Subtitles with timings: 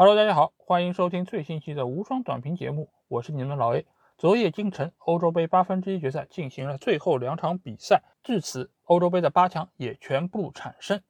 [0.00, 3.84] Hello，大家好，欢迎收听最新期的无双短评节目，我是你们老 A。
[4.16, 11.02] 昨夜今晨，欧洲杯八分之一决赛进行了最后两场比赛，至此欧洲杯的八强也全部产生。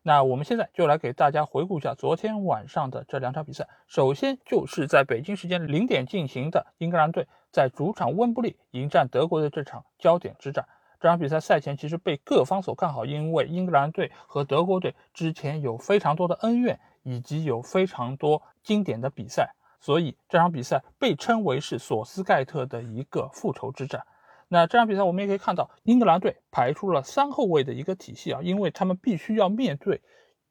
[0.00, 3.68] 那我们现在就来给大家回顾一下昨天晚上的这两场比赛。
[3.86, 10.66] 首先就是在北京时间零点进行的英格兰队在主场温布利迎战德国的这场焦点之战。
[10.98, 19.54] 这场比赛赛前其实被各方所看好，因为英格兰队和德国队之前有非常多的恩怨，以及有非常多经典的比赛。
[19.80, 24.04] 所以这场比赛被称为是索斯盖特的一个复仇之战。
[24.48, 30.02] 那这场比赛我们也可以看到，英格兰队排出了三后卫的一个体系啊，因为他们必须要面对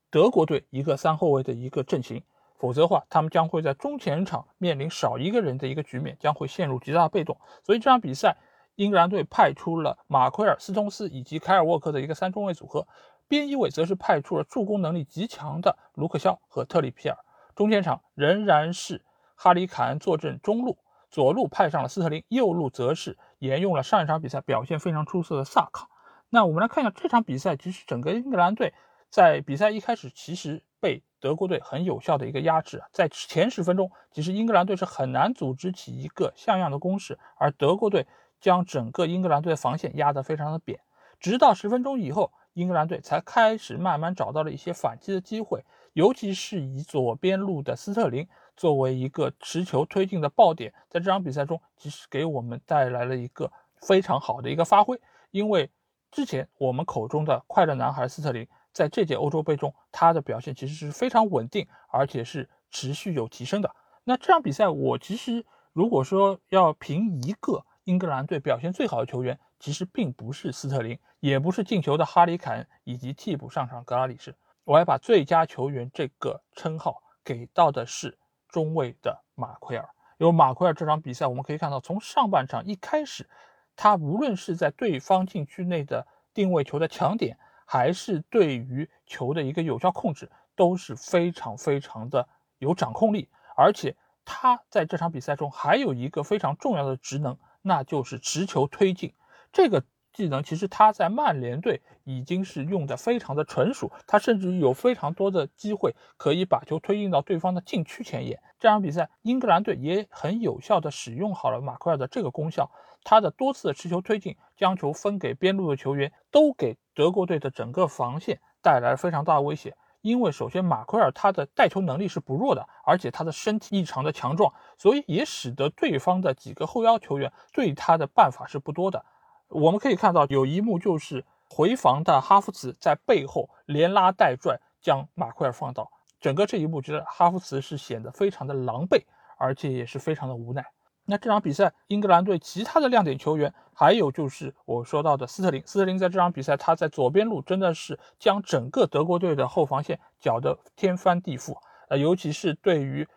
[0.09, 2.23] 德国队一个三后卫的一个阵型，
[2.57, 7.38] 否则的话，他们将会在中前场面临少一个人的一个局面，将会陷入极大的被动。
[7.63, 8.38] 所以这场比赛，
[8.75, 12.88] 英格兰队派出了马奎尔、斯通斯以及凯尔沃克的一个三中卫组合，
[13.29, 17.17] 边翼卫则是派出了助攻能力极强的卢克肖和特里皮尔，
[17.55, 19.05] 中前场仍然是。
[19.41, 20.77] 哈里凯恩坐镇中路，
[21.09, 25.88] 左路派上了斯特林，右路则是沿用了上一场比赛表现非常出色的萨卡。
[26.27, 28.73] 那我们来看一下这场比赛，其实整个英格兰队
[29.09, 38.05] 在比赛一开始其实被德国队很有效的一个压制，在前十分钟，其实英格兰队是很难组织起一个像样的攻势，而德国队
[38.41, 40.81] 将整个英格兰队的防线压得非常的扁，
[41.22, 48.28] 直到十分钟以后，英格兰队才开始慢慢找到了一些反击的机会，尤其是以左边路的斯特林。
[48.56, 53.50] 作为一个持球推进的爆点，在这场比赛中，其实给我们带来了一个
[53.81, 55.00] 非常好的一个发挥。
[55.31, 55.72] 因为
[56.11, 63.73] 之前我们口中的快乐男孩斯特林，在这届欧洲杯中，他的表现其实是非常稳定，而且是持续有提升的。
[64.03, 78.17] 那这场比赛，我其实如果说要评一个英格兰队表现最好的球员，其实并不是斯特林，也不是进球的哈里凯恩，以及替补上场格拉里什，我还把最佳球员这个称号给到的是。
[78.51, 83.29] 中卫的马奎尔，因为马奎尔这场比赛，我们可以看到，从上半场一开始，
[83.75, 93.29] 他无论是在对方禁区内的定位球的强点，还是对于球的一个有效控制，都是非常非常的有掌控力。
[93.55, 93.95] 而且
[94.25, 99.13] 他在这场比赛中还有一个非常重要的职能，那就是持球推进。
[99.51, 99.83] 这个。
[100.11, 108.41] 技能其实他在曼联队已经是用的非常的纯熟，他甚至有非常多的机会可以把球推进到对方的禁区前沿。
[108.59, 112.69] 这场比赛，英格兰队也很有效的使用好了马奎尔的这个功效，
[113.03, 119.77] 他的多次的持球推进，将球分给边路的球员，都给德国队的整个防线带来了非常大的威胁。
[120.01, 129.05] 因为首先马奎尔他的带球能力是不弱的，而且他的身体异常的强壮，所以也使得对方的几个后腰球员对他的办法是不多的。
[129.49, 135.91] 我们可以看到有一幕，就是回防的哈弗茨在背后连拉带拽将马奎尔放倒。
[136.19, 139.03] 整个这一幕，觉得哈弗茨是显得非常的狼狈，
[139.37, 140.65] 而且也是非常的无奈。
[141.05, 145.63] 那这场比赛，英格兰队其他的亮点球员，还有就是我说到的斯特林。
[145.66, 151.57] 斯特林在这场比赛，他在左边路真的是将整个德国队的后防线搅得天翻地覆。
[151.89, 153.07] 呃，尤其是对于。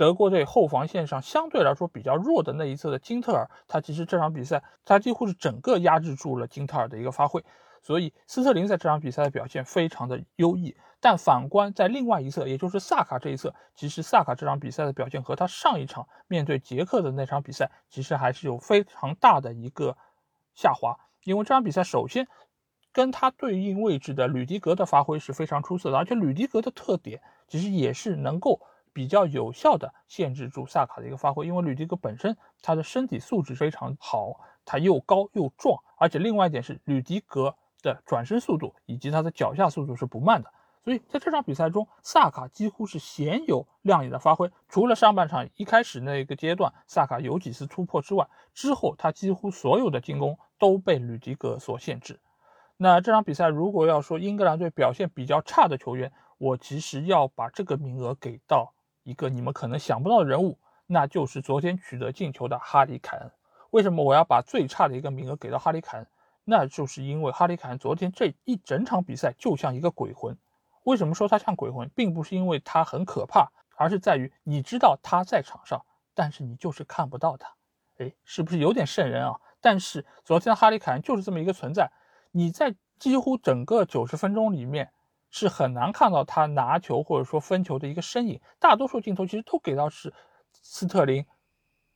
[0.00, 7.44] 德国队后防线上相对来说比较弱的那一侧的金特尔，他其实这场比赛他几乎是整个压制住了金特尔的一个发挥，
[7.82, 10.74] 所以斯特林在这场比赛的表现非常的优异。
[11.00, 19.98] 但反观在另外一侧，也就是萨卡这一侧，其实萨卡这场比赛的表现和他上一场面对捷克的那场比赛其实还是有非常大的一个
[20.54, 20.96] 下滑。
[21.24, 22.26] 因为这场比赛首先
[22.90, 28.62] 跟他对应位置的吕迪格的发挥是非常出色的，而且吕迪格的特点其实也是能够。
[28.92, 40.52] 比较有效的限制住萨卡的一个发挥，因为吕迪格本身他的身体素质非常好，他又高又壮，而且另外一点是吕迪格的转身速度以及他的脚下速度是不慢的，
[40.84, 44.50] 所以在这场比赛中，萨卡几乎是鲜有亮眼的发挥。
[44.68, 52.20] 除了上半场一开始那个阶段，萨卡有几次突破之外，之后他几乎所有的进攻都被吕迪格所限制。
[52.76, 58.72] 那这场比赛如果要说英格兰队表现比较差的球员，我其实要把这个名额给到。
[59.02, 63.30] 一个你们可能想不到的人物，那就是昨天取得进球的哈里凯恩。
[63.70, 66.06] 为什么我要把最差的一个名额给到哈里凯恩？
[66.44, 70.36] 那就是因为哈里凯恩昨天这一整场比赛就像一个鬼魂。
[70.84, 75.84] 为什么说他像鬼魂，并不是因为他很可怕，而是在于你知道他在场上，
[76.14, 77.54] 但是你就是看不到他。
[77.98, 79.40] 哎，是不是有点瘆人啊？
[79.60, 81.92] 但是昨天哈里凯恩就是这么一个存在，
[82.32, 84.90] 你在几乎整个九十分钟里面。
[85.30, 90.12] 是很难看到他拿球或者说分球的一个身影，大多数镜头其实都给到是
[90.52, 91.24] 斯特林、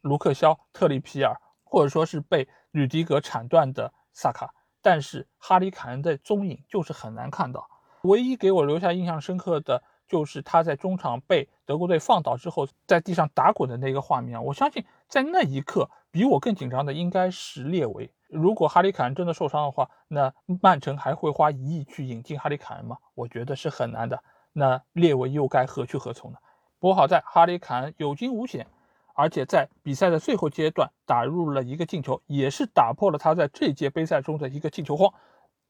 [0.00, 7.68] 卢克肖、特里皮尔，或者说是被吕迪格铲断的萨卡，但是哈里凯恩的踪影就是很难看到。
[8.02, 9.82] 唯一给我留下印象深刻的，
[10.14, 14.40] 就是他在中场被德国队放倒之后，在地上打滚的那个画面啊。
[14.40, 18.08] 我相信在那一刻，比我更紧张的应该是列维。
[18.28, 20.32] 如果哈里凯恩真的受伤的话，那
[20.62, 22.96] 曼城还会花一亿去引进哈里凯恩吗？
[23.16, 24.22] 我觉得是很难的。
[24.52, 26.38] 那列维又该何去何从呢？
[26.78, 28.68] 不过好在哈里凯恩有惊无险，
[29.16, 35.12] 而且在比赛的最后阶段打入了一个进球，也是打破了他在这届杯赛中的一个进球荒。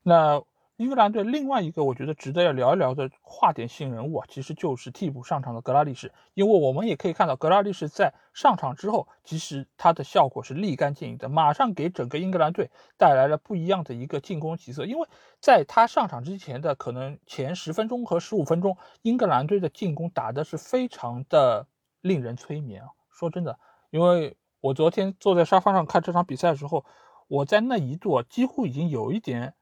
[0.02, 0.42] 那。
[0.76, 6.10] 英格兰队另外一个我觉得值得要聊一聊的话点性人物啊，其实就是替补上场的格拉利什。
[6.34, 14.84] 因为我们也可以看到，格拉利什在上场之后，其实他的效果是立竿见影的，马上给整个英格兰队带来了不一样的一个进攻起色。
[14.84, 15.06] 因为
[15.38, 21.68] 在他上场之前的可能前十分钟和十五分钟，英格兰队的进攻打的是非常的
[22.00, 22.88] 令人催眠啊。
[23.12, 23.60] 说真的，
[23.90, 26.84] 因为我昨天坐在沙发上看这场比赛的时候，
[27.28, 29.54] 我在那一度几乎已经有一点。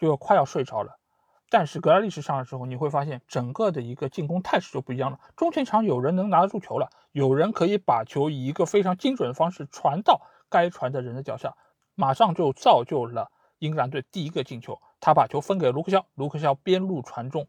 [0.00, 0.96] 就要快要睡着了，
[1.50, 5.20] 但是格拉利什上的时候，你会发现整个的一个进攻态势就不一样了。
[5.36, 11.54] 中前场有人能拿得住球了，有人可以把球以一个非常精准的方式传到该传的人的脚下，
[11.94, 14.80] 马上就造就了英格兰队第一个进球。
[15.00, 17.46] 他把球分给卢克肖，卢克肖边路传中，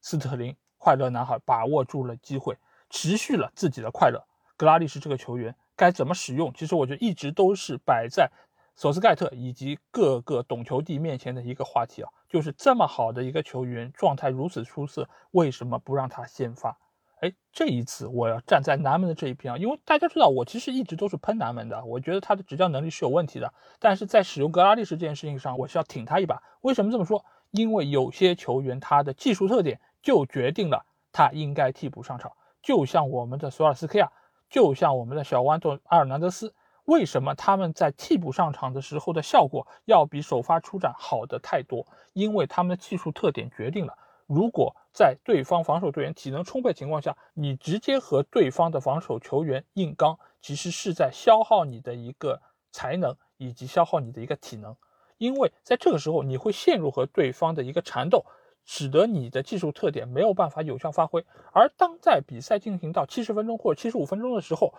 [0.00, 2.56] 斯特林快乐男孩把握住了机会，
[2.88, 4.26] 持续了自己的快乐。
[4.56, 6.50] 格拉利什这个球员该怎么使用？
[6.54, 8.30] 其实我觉得一直都是摆在。
[8.80, 16.78] 索斯盖特以及各个懂球帝面前的一个话题啊，就是这么好的一个球员，状态如此出色，为什么不让他先发？
[17.20, 26.42] 哎，这一次我要站在南门的这一边啊，因为大家知道我其实一直都是喷南门的，我觉得他的执教能力是有问题的，但是在使用格拉利什这件事情上，我是要挺他一把。
[26.62, 27.22] 为什么这么说？
[27.50, 32.32] 因为有些球员他的技术特点就决定了他应该替补上场，
[32.62, 34.10] 就像我们的索尔斯克亚，
[34.48, 36.54] 就像我们的小豌豆阿尔南德斯。
[36.84, 41.86] 为什么他们在替补上场的时候的效果要比首发出战好的太多？
[42.12, 43.96] 因为他们的技术特点决定了，
[44.26, 52.40] 如果在对方防守队员体能充沛情况下，你直接和对方的防守球员硬刚，其实是在消耗你的一个
[52.72, 54.76] 才能以及消耗你的一个体能。
[55.18, 58.24] 因为在这个时候，你会陷入和对方的一个缠斗，
[58.64, 61.24] 使得你的技术特点没有办法有效发挥。
[61.52, 64.72] 而当在比赛进行到七十分钟或者七十五分钟的时候，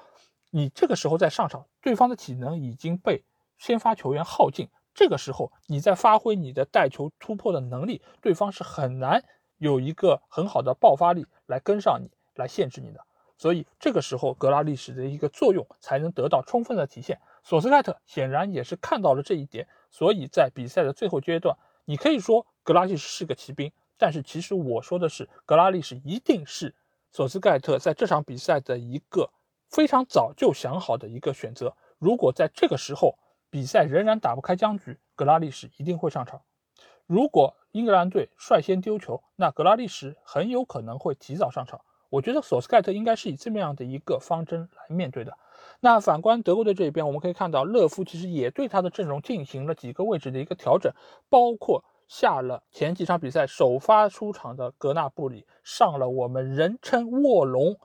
[0.51, 3.23] 你这个时候再上场，对方的体能已经被
[3.57, 4.69] 先发球员耗尽。
[4.93, 9.23] 这个时候，你再发挥你的带球突破的能力，对方是很难
[9.57, 12.99] 有一个很好的爆发力来跟上你，来限制你的。
[13.37, 17.19] 所以这个时候，格拉利什的一个作用才能得到充分的体现。
[17.41, 26.75] 索斯盖特显然也是看到了这一点，所以在比赛的最后阶段，你可以说格拉利什是个骑兵，但是其实我说的是，格拉利什一定是
[27.11, 29.31] 索斯盖特在这场比赛的一个。
[29.71, 31.75] 非常早就想好的一个选择。
[31.97, 33.17] 如果在这个时候
[33.49, 36.41] 比赛仍然打不开僵局，格拉利什一定会上场。
[37.07, 41.81] 如果英格兰队率先丢球，那格拉利什很有可能会提早上场。
[42.09, 45.37] 我觉得索斯盖特应该是以这么样的一个方针来面对的。
[45.79, 50.91] 那反观德国队这一边，我们可以看到勒夫其实也对他的阵容进行了几个位置的一个调整，
[51.29, 57.77] 包括下了前几场比赛首发出场的格纳布里，上了我们人称卧龙。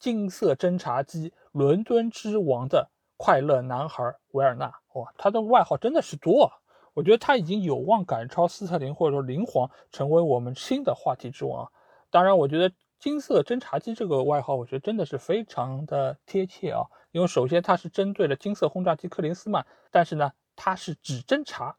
[0.00, 6.50] 金色侦察机，伦敦之王的快乐男孩维尔纳，哇，他的外号真的是多啊！
[6.94, 11.70] 我觉得他已经有望赶超斯特林或者说林皇，成为我们新的话题之王。
[12.10, 16.82] 当然，我觉得金色侦察机这个外号，我觉得真的是非常的贴切啊！
[17.12, 21.76] 因为首先他是针对了金色轰炸机克林斯曼，但是呢，他是只侦察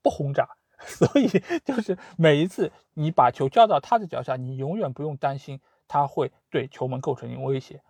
[0.00, 1.28] 不轰炸， 所以
[1.64, 5.60] 就是每一次你把球交到他的脚下，你永远不用担心。
[5.94, 7.80] 他会对球门构成一威胁，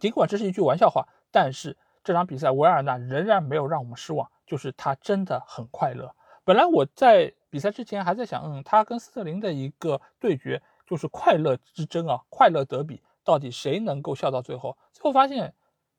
[0.00, 6.16] 尽管这是一句玩笑话，但是这场比赛维尔纳仍然没有让我们失望，就是他真的很快乐。
[6.44, 14.78] 本来我在比赛之前还在想，嗯，他跟斯特林的一个对决就是快乐之争啊，快乐德比，到底谁能够笑到最后？
[14.94, 15.52] 最后发现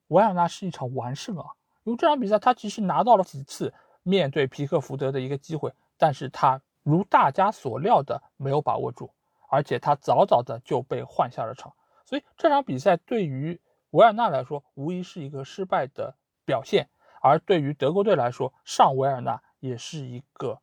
[0.07, 1.45] 维尔纳是一场完胜啊，
[1.83, 9.12] 因为这场比赛他其实拿到了几次面对皮克福德的一个机会，但是他如大家所料的没有把握住。
[9.53, 11.72] 而且他早早的就被换下了场，
[12.07, 16.89] 所以这场比赛对于维尔纳来说无疑是一个失败的表现，
[17.22, 20.57] 而对于德国队来说上维尔纳也是一个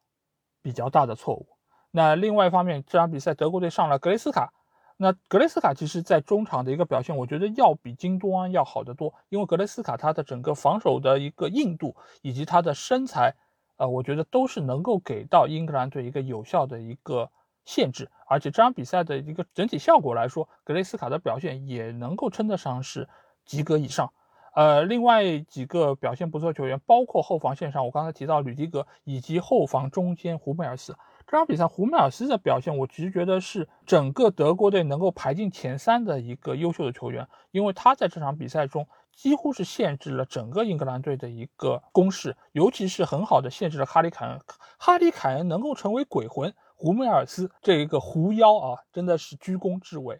[0.60, 1.46] 比较大的错误。
[1.92, 4.52] 那另外一方面，这场比赛德国队上了格雷斯卡，
[4.96, 13.36] 那格雷斯卡其实在中场的一个表现，我觉得要比金多安要好得多，因为格雷斯卡他的整个防守的一个硬度以及他的身材，
[13.76, 17.30] 呃，我觉得都是能够给到英格兰队一个有效的一个。
[17.64, 23.08] 限制，而且这场比赛的一个整体效果来说，格雷斯卡的表现也能够称得上是
[23.44, 24.12] 及格以上。
[24.52, 44.40] 呃，另外几个表现不错球员，包括后防线上我刚才提到吕迪格，以及后防中间胡梅尔斯，这场比赛，胡梅尔斯的表现，我其实觉得是整个德国队能够排进前三的一个优秀的球员，因为他在这场比赛中几乎是限制了整个英格兰队的一个攻势，尤其是很好的限制了哈里凯恩。
[44.78, 50.18] 哈里凯恩能够成为鬼魂，胡梅尔斯这一个狐妖啊，真的是居功至伟。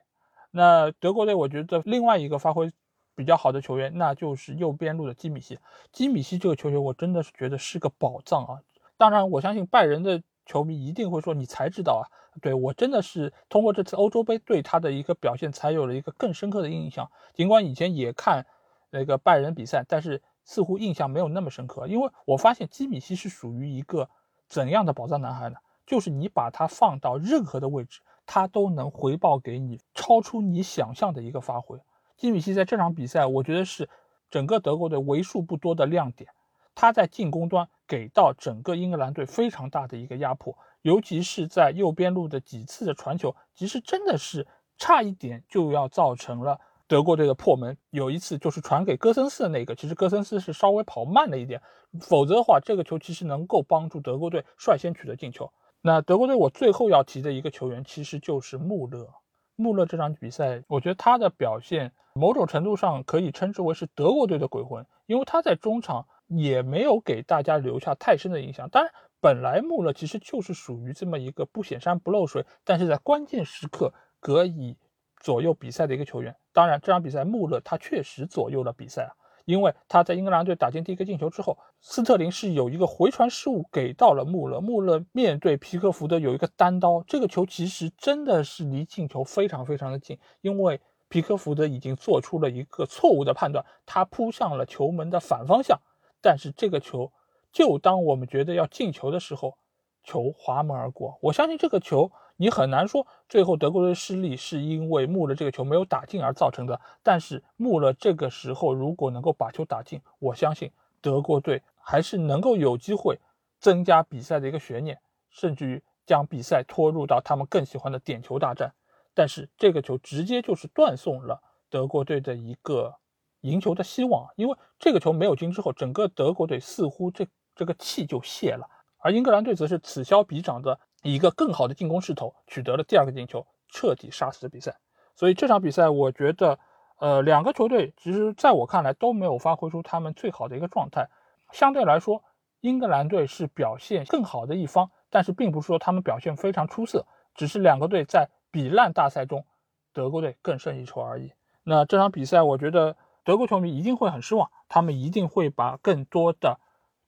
[0.50, 2.70] 那德国队，我觉得另外一个发挥
[3.16, 5.58] 比较好的球员，那就是右边路的基米希。
[5.90, 8.60] 基米希这个球员，我真的是觉得是个宝藏啊。
[8.98, 10.22] 当然，我相信拜仁的。
[10.46, 12.10] 球迷一定会说：“你才知道啊！”
[12.42, 17.08] 对我真的是通过这次欧洲杯对他的一个表现，才有了一个更深刻的印象。
[17.34, 18.44] 尽管以前也看
[18.90, 21.86] 那个拜仁比赛，但是似乎印象没有那么深刻。
[21.86, 24.08] 因为我发现基米希是属于一个
[24.48, 25.56] 怎样的宝藏男孩呢？
[25.87, 31.78] 就是你把它放到任何的位置，它都能回报给你超出你想象的一个发挥。
[32.16, 33.88] 基米希在这场比赛，我觉得是
[34.30, 36.30] 整个德国队为数不多的亮点。
[36.75, 44.46] 他在进攻端给到整个英格兰队非常大的一个压迫，尤其是在右边路的几次的传球，其实真的是
[44.78, 47.76] 差一点就要造成了德国队的破门。
[47.90, 51.60] 有一次就是传给戈森斯的那个，其实戈森斯是稍微跑慢了一点，
[52.00, 55.52] 否则的话，这个球其实能够帮助德国队率先取得进球。
[55.82, 59.08] 那德国队我最后要提的一个球员，其实就是穆勒。
[59.56, 66.06] 穆勒这场比赛，我觉得他的表现某种程度上可以称之为是德国队的鬼魂，因为他在中场。
[66.32, 68.70] 也没有给大家留下太深的印象。
[68.70, 74.76] 当然，本来穆勒其实就是属于这么一个不显山不漏水，但是在关键时刻可以
[75.16, 76.37] 左右比赛的一个球员。
[76.52, 79.10] 当然，这场比赛穆勒他确实左右了比赛啊，
[79.44, 95.80] 因为他在英格兰队打进第一个进球之后，斯特林是有一个回传失误给到了穆勒，穆勒面对皮克福德有一个单刀，这个球其实真的是离进球非常非常的近，因为皮克福德已经做出了一个错误的判断，他扑向了球门的反方向。
[96.20, 97.11] 但是这个球，
[97.50, 99.56] 就当我们觉得要进球的时候，
[100.04, 101.18] 球滑门而过。
[101.23, 106.80] 我相信这个球，你很难说最后德国队失利是因为穆勒这个球没有打进而造成的。
[107.02, 113.18] 但是穆勒这个时候如果能够把球打进，我相信德国队还是能够有机会
[113.59, 118.73] 增加比赛的一个悬念，甚至于将比赛拖入到他们更喜欢的点球大战。
[119.12, 122.97] 但是这个球直接就是断送了德国队的一个。
[123.42, 128.68] 赢球的希望，因为这个球没有进之后，整个德国队似乎这这个气就泄了，
[128.99, 134.78] 而英格兰队则是此消彼长的以一个更好的进攻势头，取得了第二个进球，彻底杀死了比赛。
[135.14, 136.59] 所以这场比赛，我觉得，
[136.99, 141.09] 呃，两个球队其实在我看来都没有发挥出他们最好的一个状态。
[141.52, 142.23] 相对来说，
[142.61, 149.45] 英格兰队是表现更好的一方，但是并不是说他们表现非常出色，只是两个队在比烂大赛中，
[149.92, 151.33] 德国队更胜一筹而已。
[151.62, 152.97] 那这场比赛，我觉得。
[153.23, 156.59] 德国球迷一定会很失望，他们一定会把更多的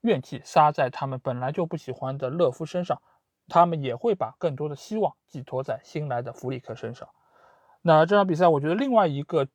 [0.01, 3.01] 怨气撒在他们本来就不喜欢的勒夫身上，
[3.47, 7.09] 他们也会把更多的希望寄托在新来的弗里克身上。
[7.81, 9.47] 那这场比赛，我觉得另外一个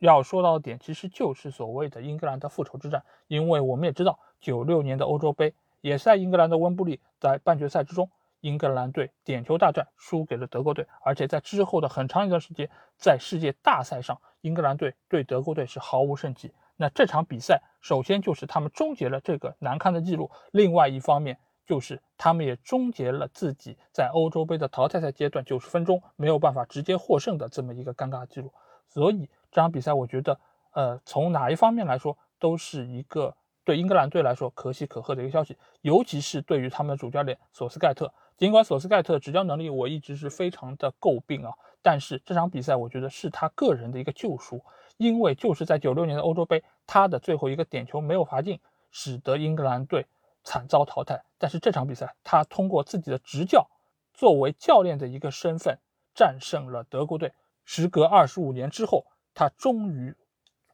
[0.00, 8.10] 要说到的点，其实就是所谓的英格兰的复仇之战，因为我们也知道，九六年的欧洲杯也是在英格兰的温布利，在半决赛之中。
[8.40, 16.52] 英格兰队点球大战输给了德国队，而且在之后的很长一段时间，在世界大赛上，英格兰队对德国队是毫无胜绩。
[16.76, 28.50] 那这场比赛，首先就是他们终结了这个难堪的记录，另外一方面就是他们也终结了自己在欧洲杯的淘汰赛阶段九十分钟没有办法直接获胜的这么一个尴尬记录。
[28.88, 30.40] 所以这场比赛，我觉得，
[30.72, 38.10] 呃，从哪一方面来说，都是一个对英格兰队来说可喜可贺的一个消息，尤其是对于他们的主教练索斯盖特。
[38.38, 44.64] 尽管索斯盖特的执教能力我一直是非常的诟病啊，但是这场比赛我觉得是他个人的一个救赎，
[44.96, 48.58] 因为就是在九六年的欧洲杯，他的最后一个点球没有罚进，
[48.90, 50.06] 使得英格兰队
[50.48, 51.22] 惨遭淘汰。
[51.36, 53.68] 但是这场比赛，他通过自己的执教，
[54.14, 55.78] 作为教练的一个身份，
[56.14, 57.34] 战胜了德国队。
[57.66, 60.14] 时隔二十五年之后，他终于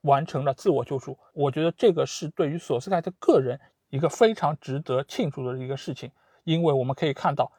[0.02, 1.18] 完成了自我救赎。
[1.32, 6.12] 我觉得这个是对于索斯盖特个人一个非常值得庆祝的一个事情。
[6.44, 7.50] 因为我们可以看到，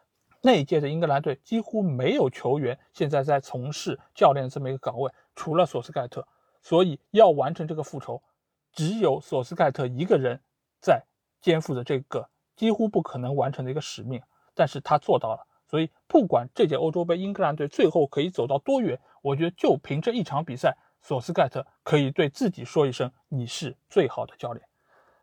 [0.42, 6.26] 那一届的英格兰队几乎没有球员现在在从事教练这么一个岗位，除了索斯盖特。
[6.62, 8.24] 所以要完成这个复仇，
[8.72, 10.40] 只有索斯盖特一个人
[10.80, 11.04] 在
[11.46, 14.20] 肩负着这个几乎不可能完成的一个使命。
[14.56, 15.46] 但是他做到了。
[15.68, 24.66] 所以不管这届欧洲杯英格兰队最后可以走到多远，我觉得就凭这一场比赛，索斯盖特可以对自己说一声：“你是最好的教练。”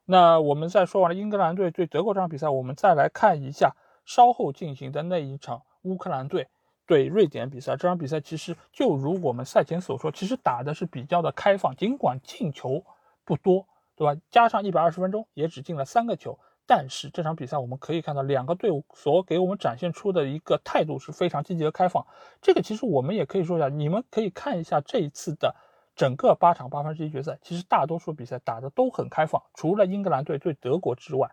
[0.07, 3.75] 那我们在说完了英格兰队对德国这场比赛，我们再来看一下
[4.05, 6.49] 稍后进行的那一场乌克兰队
[6.87, 7.77] 对瑞典比赛。
[7.77, 12.85] 这场比赛其实就如我们赛前所说，其实打的是比较的开放，尽管进球
[13.25, 14.21] 不多，对吧？
[14.31, 22.07] 加上一百二十分钟也只进了三个球，但是这场比赛我们可以看到，两个队伍所给我们展现出的一个态度是非常积极和开放。
[22.41, 25.55] 这个其实我们也可以说一下，你们可以看一下这一次的
[25.95, 31.31] 整个八场八分之一决赛，其实大多数比赛打的都很开放，除了英格兰队对德国之外。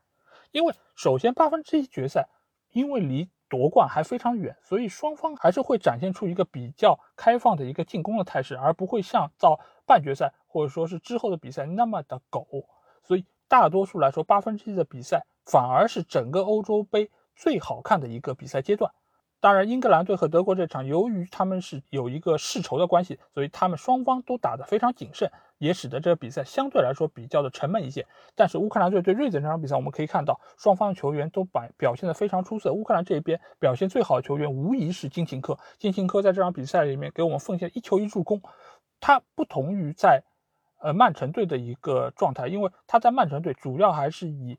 [0.52, 2.28] 因为首先八分之一决赛，
[2.72, 9.60] 因为离夺冠还非常远，所以双方还是会展现出一个比较开放的一个进攻的态势，而不会像到
[9.90, 12.46] 半决赛或者说是之后的比赛那么的狗。
[13.04, 13.26] 所以。
[13.52, 18.92] 大多数来说，八分之一的比赛反而是整个欧洲杯最好看的一个比赛阶段。
[19.40, 28.06] 当然，英格兰队和德国这场，由于他们是有一个世仇的关系，所以他们双方都打得非常谨慎，也使得这个比赛相对来说比较的沉闷一些。
[28.36, 32.72] 但是乌克兰队对瑞典这场比赛，我们可以看到双方球员都表表现得非常出色。
[32.72, 38.40] 乌克兰这一边表现最好的球员无疑是金琴科，金琴科在这场比赛里面给我们奉献一球一助攻。
[39.00, 40.24] 他不同于在
[40.82, 44.58] 呃，曼城队的一个状态，因为他在曼城队主要还是以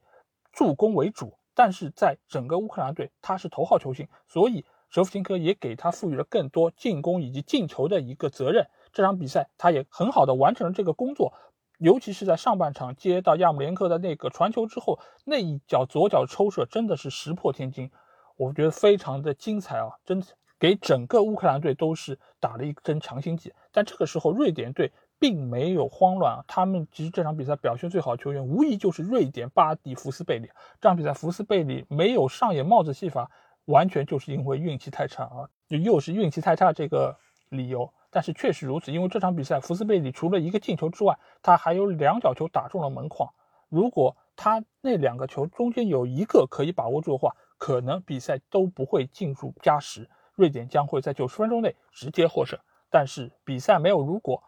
[0.53, 8.69] 助攻为主，但是在整个乌克兰队他是头号球星，所以舍甫琴科也给他赋予了更多进攻以及进球的一个责任。
[8.93, 11.33] 这场比赛他也很好的完成了这个工作，
[11.79, 17.91] 尤其是在上半场接到亚姆连克的那个传球之后，那一脚左脚抽射真的是石破天惊，
[18.37, 20.23] 我觉得非常的精彩啊，真
[20.59, 23.55] 给整个乌克兰队都是打了一针强心剂。
[23.73, 24.93] 但这个时候瑞典队。
[25.21, 26.45] 并没有慌乱啊！
[26.49, 30.49] 他们其实这场比赛表现最好的球员，无疑就是瑞典巴蒂福斯贝里。
[30.81, 33.31] 这场比赛福斯贝里没有上演帽子戏法，
[33.67, 35.45] 完全就是因为运气太差啊！
[35.69, 37.15] 就又是运气太差这个
[37.51, 38.91] 理由，但是确实如此。
[38.93, 43.29] 因为这场比赛福斯贝里除了一个进球之外，他还有两脚球打中了门框。
[43.69, 52.59] 如果他那两个球中间有一个可以把握住的话，可能比赛都不会进入加时，瑞典将会在九十分钟内直接获胜。
[52.91, 54.43] 但是比赛没有如果。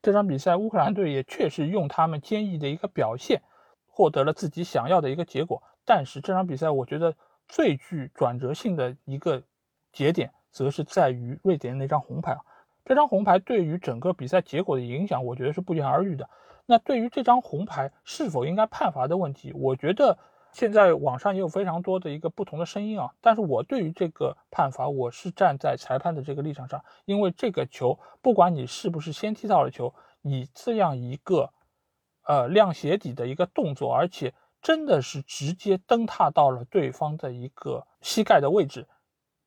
[0.00, 3.42] 这场比赛，乌克兰队也确实用他们坚毅的一个表现，
[3.88, 5.62] 获得了自己想要的一个结果。
[5.84, 7.14] 但是这场比赛，我觉得
[7.48, 9.42] 最具转折性的一个
[9.92, 12.40] 节点，则是在于瑞典那张红牌啊。
[12.84, 16.30] 这张红牌对于整个比赛结果的影响，我觉得是不言而喻的。
[16.64, 20.18] 那对于这张红牌是否应该判罚的问题，我觉得。
[20.58, 31.52] 现在网上也有非常多的一个不同的声音啊，但是我对于这个判罚，我是站在裁判的这个立场上，因为这个球，不管你是不是先踢到了球，你这样一个，
[32.24, 38.88] 呃，亮鞋底的一个动作，而且真的是直接蹬踏到了对方的一个膝盖的位置，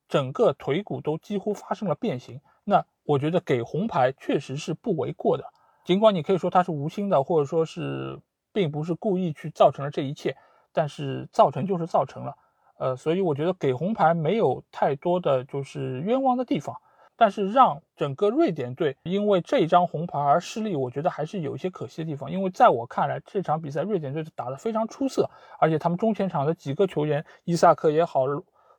[0.08, 5.44] 整个腿骨都几乎发生了变形，那我觉得给红牌确实是不为过的，
[5.84, 8.22] 尽管你可以说他是无心的，或者说是
[8.54, 10.38] 并不是故意去造成了这一切。
[10.74, 12.36] 但是造成就是造成了，
[12.78, 16.76] 呃，所以我觉得给红牌没有太多的就是冤枉的地方，
[17.16, 22.32] 但是让整个瑞典队因为这张红牌而失利，我觉得还是有一些可惜的地方。
[22.32, 25.30] 因为在我看来，这场比赛瑞典队打得非常出色，
[25.60, 28.26] 而且他们中前场的几个球员，伊萨克也好，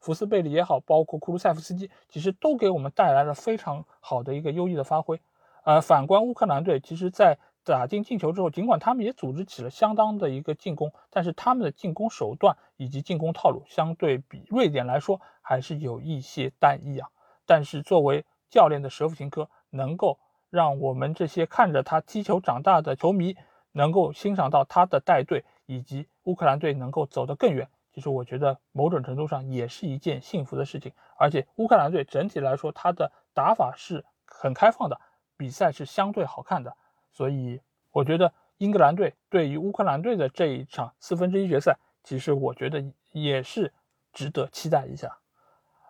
[0.01, 5.21] 福斯贝里也好，包括库鲁塞夫斯基，其实都给我们带来了非常好的一个优异的发挥。
[5.65, 17.09] 呃，反观乌克兰队，其实在打进进球之后，尽管他们也组织起了相当的一个进攻，但是他们的进攻手段以及进攻套路相对比瑞典来说还是有一些单一啊。
[17.47, 20.19] 但是作为教练的舍甫琴科，能够
[20.51, 23.37] 让我们这些看着他踢球长大的球迷
[23.73, 30.93] 能够欣赏到他的带队，以及乌克兰队能够走得更远，其实我觉得某种程度上也是一件幸福的事情。
[31.17, 35.01] 而且乌克兰队整体来说，他的打法是很开放的，
[35.37, 36.77] 比赛是相对好看的。
[37.13, 43.73] 所以我觉得英格兰队对于乌克兰队的这一场四分之一决赛，其实我觉得也是
[44.13, 45.19] 值得期待一下。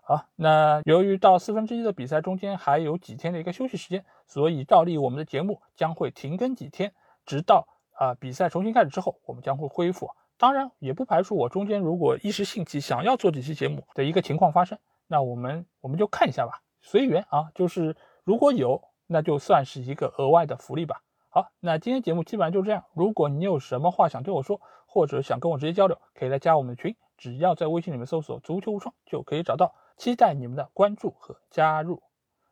[0.05, 6.93] 好，那由于到四分之一的比赛中间还有几天的一个休息时间，所以照例我们的节目将会停更几天，
[7.25, 10.11] 直到啊比赛重新开始之后，我们将会恢复。
[10.37, 17.53] 当然也不排除我中间如果一时兴起想要做几期节目的一个情况发生，那我们我们就看一下吧，随缘啊。
[17.55, 21.01] 就是如果有，那就算是一个额外的福利吧。
[21.35, 22.85] 好，那今天节目基本上就这样。
[22.93, 29.75] 如果你有什么话想对我说，或者想跟我直接交流，可以来加我们的群，只要在微信里面搜索“足球无双”就可以找到。
[29.97, 32.03] 期待你们的关注和加入。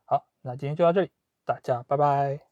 [0.05, 1.11] 好，那今天就到这里，
[1.45, 2.50] 大家拜拜。